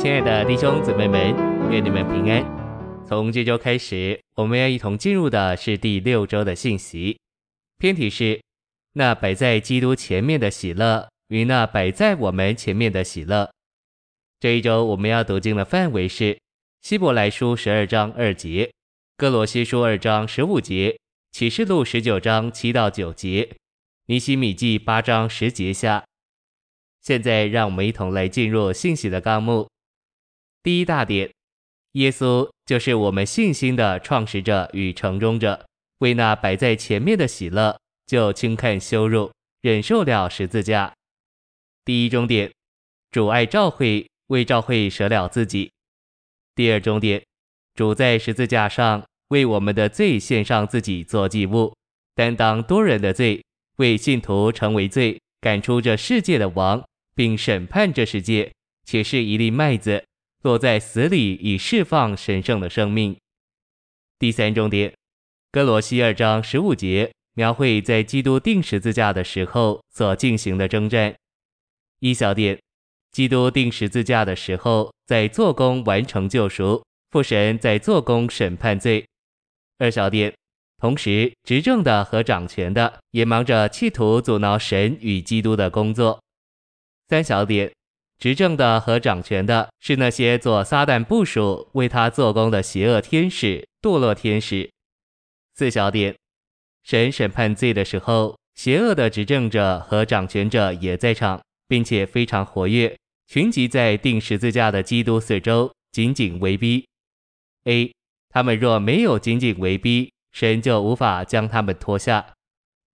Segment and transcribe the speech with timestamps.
[0.00, 1.20] 亲爱的弟兄姊妹们，
[1.70, 2.42] 愿你们平安。
[3.06, 7.20] 从这周开始，我们要一同进入的是第六周的信息。
[7.76, 8.40] 篇题是：
[8.94, 13.50] 那摆在基督前面的喜乐与那摆在我们前面的喜乐。
[14.38, 16.38] 这一周我们要读经的范围是：
[16.80, 18.72] 希伯来书十二章二节，
[19.18, 20.98] 歌罗西书二章十五节，
[21.30, 23.50] 启示录十九章七到九节，
[24.06, 26.02] 尼希米记八章十节下。
[27.02, 29.68] 现在让我们一同来进入信息的纲目。
[30.62, 31.30] 第一大点，
[31.92, 35.64] 耶稣就是我们信心的创始者与成终者，
[36.00, 39.32] 为那摆在前面的喜乐，就轻看羞辱，
[39.62, 40.92] 忍受了十字架。
[41.82, 42.52] 第一终点，
[43.10, 45.70] 主爱教会，为教会舍了自己。
[46.54, 47.24] 第二终点，
[47.74, 51.74] 主在十字架上为我们的罪献上自己做祭物，
[52.14, 53.42] 担当多人的罪，
[53.76, 56.84] 为信徒成为罪，赶出这世界的王，
[57.14, 58.52] 并审判这世界，
[58.84, 60.04] 且是一粒麦子。
[60.42, 63.14] 落在死里，以释放神圣的生命。
[64.18, 64.94] 第三重点，
[65.52, 71.14] 歌罗西二章十五节描绘在基督钉十字架的时候所进行的征战。
[71.98, 72.58] 一小点，
[73.12, 79.06] 基督钉十字架的时候在做工完成救赎，父神在做工审判罪。
[79.76, 80.34] 二小点，
[80.78, 86.18] 同时执政的和掌权的也忙着企图阻挠神与基督的工作。
[87.10, 87.70] 三小点。
[88.20, 94.70] 执政的和掌权的是那些做撒旦部属为他做工的邪恶天使、堕落天使。
[95.54, 96.14] 四小点，
[96.84, 102.94] 神审判罪的时候，邪恶的执政者和掌权者也在场，并且非常活跃，
[103.26, 106.86] 群集在钉十字架的基督四周，紧紧围逼。
[107.64, 107.90] A，
[108.28, 112.34] 他们若没有紧紧围逼，神就无法将他们拖下。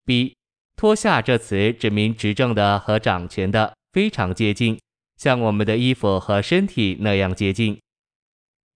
[0.06, 0.36] B，
[0.76, 4.78] 拖下这词指明执政的和掌权的非常接近。
[5.18, 7.80] 像我们的衣服和身体那样接近。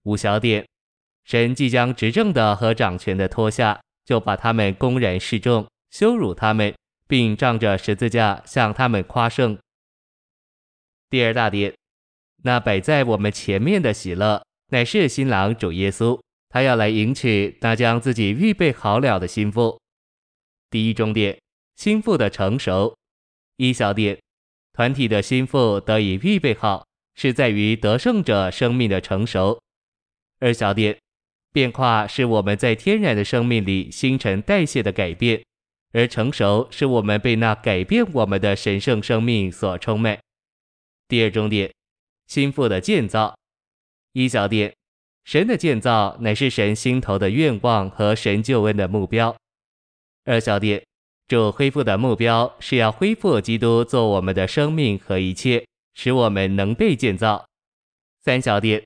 [0.04, 0.66] 五小点，
[1.26, 6.74] 神即将执政的和掌权的脱下，就把他们公然示众，羞辱他们，
[7.08, 9.58] 并仗着十字架向他们夸胜。
[11.10, 11.74] 第二大点，
[12.44, 19.80] 那摆在我们前面的喜乐，乃是新郎主耶稣，他要来迎娶那将自己预备好了的新妇。
[20.70, 21.38] 第一中点，
[21.76, 22.96] 新妇的成熟。
[23.58, 24.18] 一小点。
[24.78, 29.60] 团体的心腹得以预备好，是在于得胜者生命的成熟。
[30.40, 30.96] 二小点，
[31.52, 35.44] 变化是我们在天然的生命里新陈代谢的改变，
[35.94, 40.20] 而成熟是我们被那改变我们的神圣生命所充满。
[41.08, 41.74] 第二重点，
[42.28, 43.36] 心腹的建造。
[44.14, 44.72] 一小点，
[45.24, 49.36] 神的建造乃是神心头的愿望和神救恩的目标。
[50.26, 50.84] 二小点。
[51.28, 57.46] 主恢复的目标是要恢复基督做我们的生命和一切，使我们能被建造。
[58.24, 58.82] 三小点，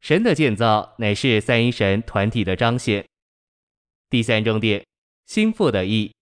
[0.00, 3.04] 神的建造乃是三一神团体的彰显。
[4.08, 4.84] 第三重点，
[5.26, 6.12] 心腹的意。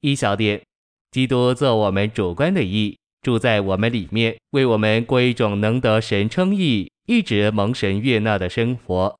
[0.00, 0.62] 一小点，
[1.10, 9.18] 基督做我们主观的意，住在我们里面，为我们过一种能得神称义、一直蒙神悦纳的生活。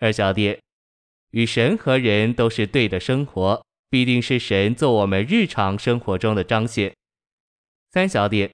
[0.00, 0.58] 二小点，
[1.30, 3.64] 与神和人都是对的生活。
[3.88, 6.94] 必定是神做我们日常生活中的彰显。
[7.90, 8.50] 三小点，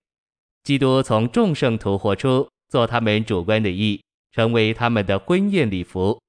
[0.62, 6.20] 基督从众圣徒活出，做他们主观的义，成为他们的婚宴礼服。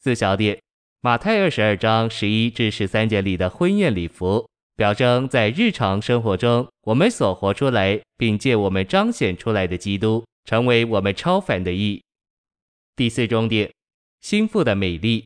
[0.00, 0.60] 四小点，
[1.00, 12.02] 马太二十二章十一至十三节里的婚宴礼服，表征在日常生活中我们所活出来，并借我们彰显出来的基督，成为我们超凡的义。
[12.96, 13.72] 第四重点，
[14.20, 15.24] 心腹的美丽。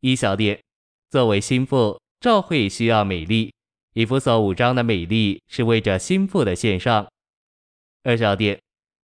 [0.00, 0.60] 一小点，
[1.10, 2.00] 作为心腹。
[2.20, 3.50] 教会需要美丽，
[3.94, 7.08] 以弗所五章的美丽是为着心腹的献上。
[8.02, 8.60] 二小点，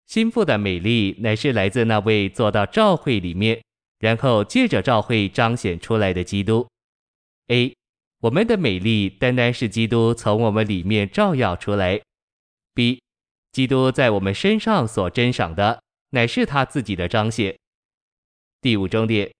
[0.07, 3.62] 心腹的美丽乃是来自那位坐到教会里面，
[4.00, 6.68] 然后借着教会彰显出来的基督。
[7.50, 7.75] A，
[8.22, 12.02] 我们的美丽单单是基督从我们里面照耀出来。
[12.73, 12.99] B，
[13.52, 17.55] 基督在我们身上所珍赏的，乃是他自己的彰显。
[18.59, 19.32] 第五重点，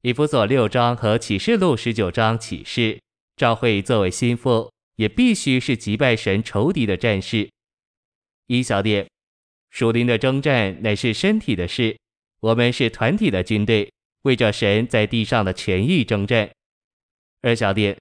[0.00, 2.98] 以弗所六章和启示录十九章启示。
[3.36, 7.48] 教会作为心腹，也必须是击败神仇敌的战士。
[8.46, 9.08] 一小点，
[9.70, 11.96] 属灵的征战乃是身体的事，
[12.40, 13.90] 我们是团体的军队，
[14.22, 16.50] 为着神在地上的权益征战。
[17.40, 17.96] 二小点，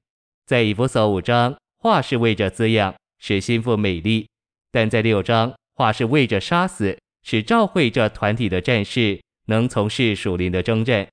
[0.46, 4.26] 在以弗所五章，话是为着滋养，使心腹美丽；
[4.72, 11.08] 但在六章，话是为着杀死，使教会这团体的战士能从事属灵的征战。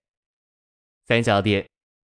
[1.06, 1.64] 三小点。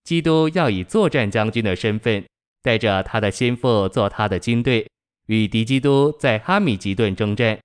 [0.08, 2.25] 基督要以作战将军的身份，
[2.62, 4.88] 带着他的心腹做他的军队，
[5.26, 7.60] 与敌基督在哈米吉顿征战。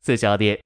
[0.00, 0.58] 四小点，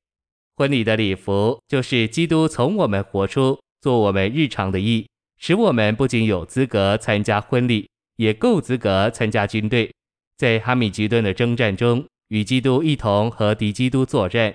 [0.54, 9.92] 婚礼的礼服就是基督从我们活出，做我们日常的义，使我们不仅有资格参加婚礼，也够资格参加军队，
[10.36, 14.54] 在哈米吉顿的征战中与基督一同和敌基督作战。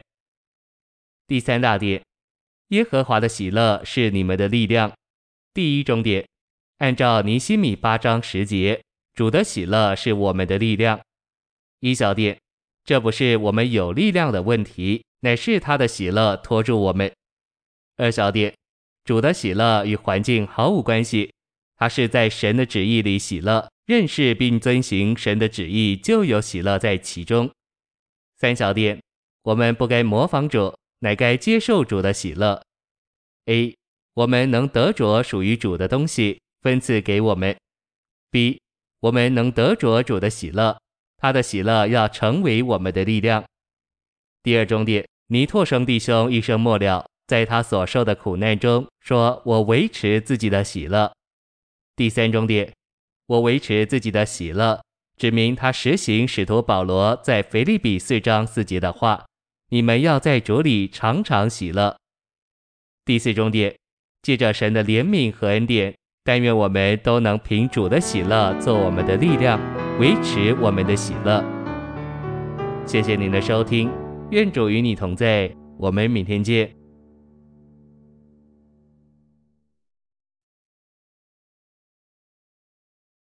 [1.28, 2.02] 第三大点，
[2.70, 4.94] 耶和华的喜乐是你们的力量。
[5.54, 6.26] 第一中点，
[6.78, 8.82] 按照尼西米八章十节，
[9.14, 11.02] 主的喜乐是我们的力量。
[11.82, 12.40] 一小点，
[12.86, 15.04] 这不是我们有力量的问题。
[15.24, 17.12] 乃是他的喜乐拖住我们。
[17.98, 18.56] 二小点，
[19.04, 21.32] 主的喜乐与环境毫无关系，
[21.76, 27.52] 他是在神的旨意里喜乐，认识并遵行神的旨意，就有喜乐在其中。
[28.38, 29.00] 三小点，
[29.44, 32.64] 我们不该模仿主，乃该接受主的喜乐。
[33.46, 33.76] A，
[34.14, 37.56] 我们能得着属于主的东西，分赐给我们
[38.32, 38.60] ；B，
[39.00, 40.78] 我们能得着主的喜乐，
[41.18, 43.44] 他的喜乐要成为我们的力量。
[44.44, 45.06] 第二重点。
[45.28, 51.10] 尼托生弟兄一生末了，在他所受的苦难中，说：“我维持自己的喜乐。”
[51.96, 52.74] 第三重点，
[53.28, 54.84] 我维持自己的喜乐，
[55.18, 59.26] 指明他实行使徒保罗在腓利比四章四节的话
[59.72, 61.96] ：“你们要在主里常常喜乐。”
[63.06, 63.74] 第四重点，
[64.22, 69.60] 借着神的怜悯和恩典，但愿我们都能凭主的喜乐做我们的力量，
[70.00, 71.44] 维持我们的喜乐。
[72.86, 73.90] 谢谢您的收听。
[74.32, 76.81] 愿主与你同在，我们明天见。